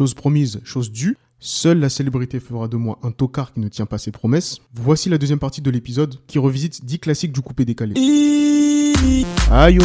[0.00, 1.18] Chose promise, chose due.
[1.40, 4.56] Seule la célébrité fera de moi un tocard qui ne tient pas ses promesses.
[4.72, 7.92] Voici la deuxième partie de l'épisode qui revisite 10 classiques du coupé décalé.
[9.50, 9.84] Aïe oh.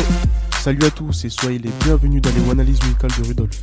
[0.61, 3.61] Salut à tous et soyez les bienvenus dans les analyses musicales de Rudolf.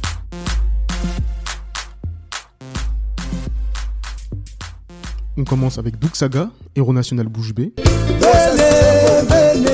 [5.38, 7.54] On commence avec Doug Saga, héros national bouche.
[8.22, 9.71] À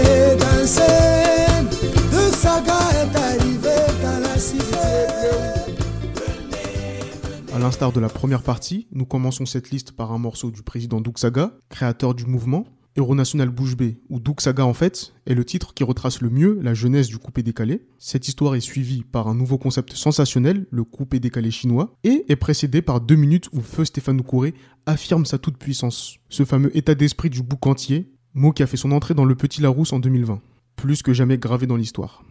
[7.79, 11.17] l'instar de la première partie, nous commençons cette liste par un morceau du président Doug
[11.17, 12.67] Saga, créateur du mouvement.
[12.97, 16.29] Héros national bouche bée, ou Doug Saga en fait, est le titre qui retrace le
[16.29, 17.87] mieux la jeunesse du coupé décalé.
[18.01, 22.35] Cette histoire est suivie par un nouveau concept sensationnel, le coupé décalé chinois, et est
[22.35, 24.55] précédée par deux minutes où Feu Stéphane Oukouré
[24.87, 26.17] affirme sa toute-puissance.
[26.31, 29.37] Ce fameux état d'esprit du bouc entier, mot qui a fait son entrée dans le
[29.37, 30.41] Petit Larousse en 2020.
[30.75, 32.25] Plus que jamais gravé dans l'histoire.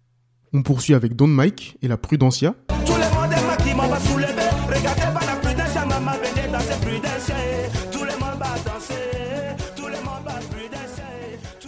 [0.51, 2.53] On poursuit avec Don Mike et la Prudencia.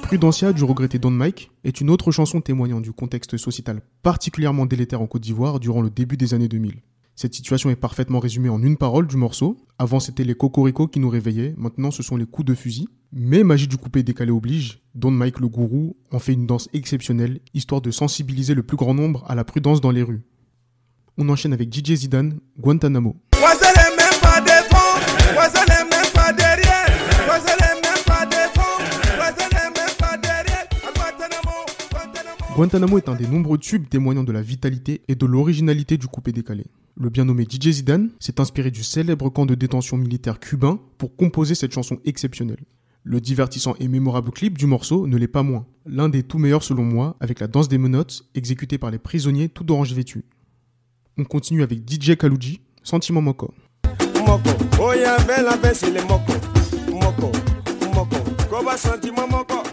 [0.10, 5.02] Prudencia du regretté Don Mike est une autre chanson témoignant du contexte sociétal particulièrement délétère
[5.02, 6.82] en Côte d'Ivoire durant le début des années 2000.
[7.16, 9.58] Cette situation est parfaitement résumée en une parole du morceau.
[9.78, 12.88] Avant c'était les cocoricots qui nous réveillaient, maintenant ce sont les coups de fusil.
[13.12, 17.40] Mais magie du coupé décalé oblige, Don Mike le gourou en fait une danse exceptionnelle,
[17.54, 20.24] histoire de sensibiliser le plus grand nombre à la prudence dans les rues.
[21.22, 23.18] On enchaîne avec DJ Zidane, Guantanamo.
[32.56, 36.32] Guantanamo est un des nombreux tubes témoignant de la vitalité et de l'originalité du coupé
[36.32, 36.68] décalé.
[36.96, 41.18] Le bien nommé DJ Zidane s'est inspiré du célèbre camp de détention militaire cubain pour
[41.18, 42.64] composer cette chanson exceptionnelle.
[43.04, 45.66] Le divertissant et mémorable clip du morceau ne l'est pas moins.
[45.86, 49.50] L'un des tout meilleurs selon moi, avec la danse des menottes exécutée par les prisonniers
[49.50, 50.24] tout d'orange vêtus.
[51.22, 53.54] On continue avec DJ Kaluji, Sentiment Moko.
[54.26, 54.94] Moko, oh
[57.94, 58.14] Moko,
[59.28, 59.64] Moko.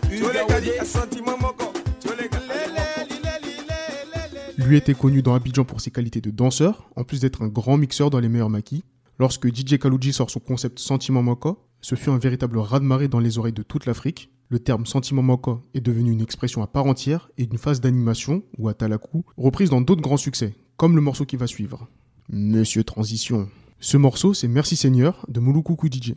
[4.59, 7.77] Lui était connu dans Abidjan pour ses qualités de danseur, en plus d'être un grand
[7.77, 8.83] mixeur dans les meilleurs maquis.
[9.21, 13.39] Lorsque DJ Kaluji sort son concept Sentiment Moko, ce fut un véritable raz-de-marée dans les
[13.39, 14.33] oreilles de toute l'Afrique.
[14.49, 18.43] Le terme sentiment moko est devenu une expression à part entière et une phase d'animation,
[18.59, 21.89] ou atalaku, reprise dans d'autres grands succès, comme le morceau qui va suivre.
[22.29, 23.49] Monsieur Transition.
[23.81, 26.15] Ce morceau, c'est Merci Seigneur de Mouloukoukou DJ.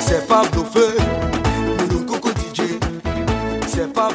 [0.00, 2.60] C'est pas DJ.
[3.66, 4.10] C'est pas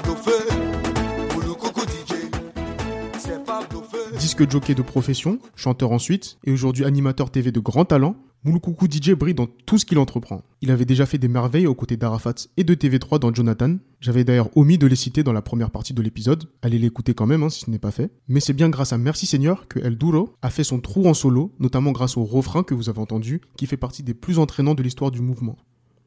[4.20, 8.16] disque jockey de profession, chanteur ensuite, et aujourd'hui animateur TV de grand talent,
[8.46, 10.42] Mouloukoukou DJ brille dans tout ce qu'il entreprend.
[10.62, 13.78] Il avait déjà fait des merveilles aux côtés d'Arafat et de TV3 dans Jonathan.
[14.02, 16.44] J'avais d'ailleurs omis de les citer dans la première partie de l'épisode.
[16.62, 18.12] Allez l'écouter quand même hein, si ce n'est pas fait.
[18.28, 21.14] Mais c'est bien grâce à Merci Seigneur que El Duro a fait son trou en
[21.14, 24.76] solo, notamment grâce au refrain que vous avez entendu, qui fait partie des plus entraînants
[24.76, 25.56] de l'histoire du mouvement.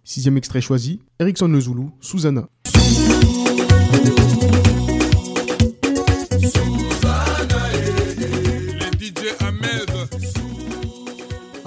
[0.05, 2.51] Sixième extrait choisi, Erickson Le Zulu, Susanna.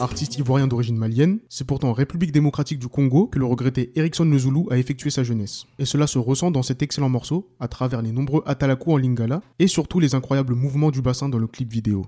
[0.09, 4.25] Artiste ivoirien d'origine malienne, c'est pourtant en République démocratique du Congo que le regretté Erickson
[4.25, 5.67] Lezoulou a effectué sa jeunesse.
[5.77, 9.41] Et cela se ressent dans cet excellent morceau, à travers les nombreux atalaku en lingala,
[9.59, 12.07] et surtout les incroyables mouvements du bassin dans le clip vidéo.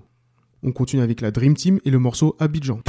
[0.64, 2.80] On continue avec la Dream Team et le morceau Abidjan.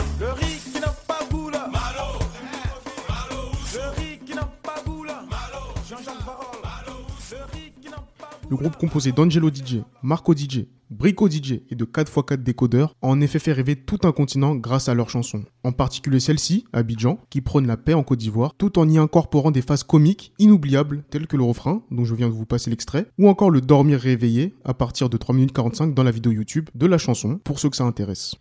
[8.56, 13.40] Groupe composé d'Angelo DJ, Marco DJ, Brico DJ et de 4x4 décodeurs a en effet
[13.40, 15.44] fait rêver tout un continent grâce à leurs chansons.
[15.64, 19.50] En particulier celle-ci, Abidjan, qui prône la paix en Côte d'Ivoire, tout en y incorporant
[19.50, 23.08] des phases comiques inoubliables telles que le refrain, dont je viens de vous passer l'extrait,
[23.18, 26.70] ou encore le dormir réveillé à partir de 3 minutes 45 dans la vidéo YouTube
[26.76, 28.36] de la chanson, pour ceux que ça intéresse.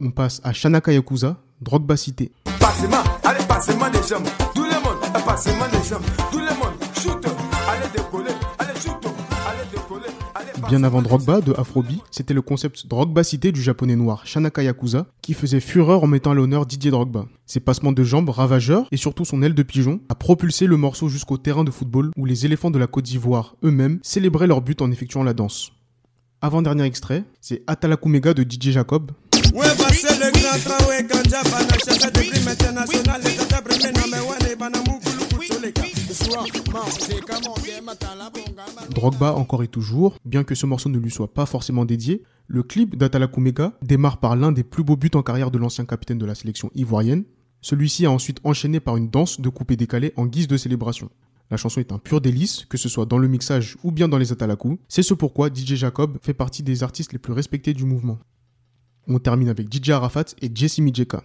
[0.00, 2.30] On passe à Shanaka Yakuza, Drogba Cité.
[4.52, 6.75] le le monde,
[10.68, 15.06] Bien avant Drogba de Afrobi, c'était le concept Drogba cité du japonais noir Shanaka Yakuza
[15.22, 17.26] qui faisait fureur en mettant à l'honneur Didier Drogba.
[17.46, 21.08] Ses passements de jambes ravageurs et surtout son aile de pigeon a propulsé le morceau
[21.08, 24.82] jusqu'au terrain de football où les éléphants de la Côte d'Ivoire eux-mêmes célébraient leur but
[24.82, 25.70] en effectuant la danse.
[26.42, 29.12] Avant-dernier extrait, c'est Atalakumega de DJ Jacob.
[38.90, 42.62] Drogba encore et toujours, bien que ce morceau ne lui soit pas forcément dédié, le
[42.62, 46.26] clip d'Atalakumega démarre par l'un des plus beaux buts en carrière de l'ancien capitaine de
[46.26, 47.24] la sélection ivoirienne.
[47.60, 51.10] Celui-ci a ensuite enchaîné par une danse de coupé décalé en guise de célébration.
[51.50, 54.18] La chanson est un pur délice, que ce soit dans le mixage ou bien dans
[54.18, 54.78] les atalaku.
[54.88, 58.18] C'est ce pourquoi DJ Jacob fait partie des artistes les plus respectés du mouvement.
[59.08, 61.22] On termine avec DJ Arafat et Jesse Mijeka.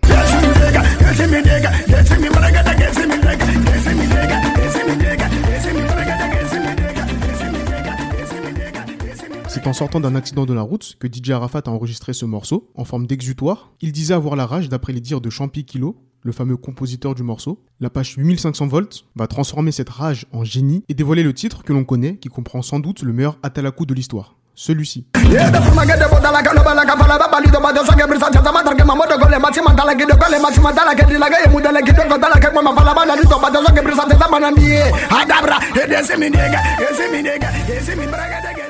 [9.71, 12.83] En sortant d'un accident de la route que DJ Arafat a enregistré ce morceau, en
[12.83, 13.71] forme d'exutoire.
[13.79, 17.23] Il disait avoir la rage d'après les dires de Champi Kilo, le fameux compositeur du
[17.23, 17.63] morceau.
[17.79, 21.71] La page 8500 volts va transformer cette rage en génie et dévoiler le titre que
[21.71, 24.35] l'on connaît, qui comprend sans doute le meilleur Atalaku de l'histoire.
[24.55, 25.05] Celui-ci.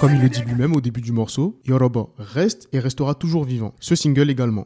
[0.01, 3.75] Comme il le dit lui-même au début du morceau, Yoruba reste et restera toujours vivant.
[3.79, 4.65] Ce single également.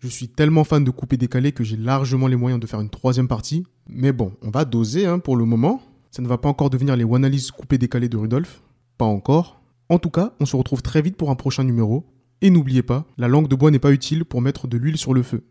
[0.00, 2.90] Je suis tellement fan de couper décalé que j'ai largement les moyens de faire une
[2.90, 3.64] troisième partie.
[3.88, 5.80] Mais bon, on va doser hein, pour le moment.
[6.10, 8.60] Ça ne va pas encore devenir les one coupé décalé de Rudolf.
[8.98, 9.62] Pas encore.
[9.88, 12.04] En tout cas, on se retrouve très vite pour un prochain numéro.
[12.40, 15.14] Et n'oubliez pas, la langue de bois n'est pas utile pour mettre de l'huile sur
[15.14, 15.44] le feu.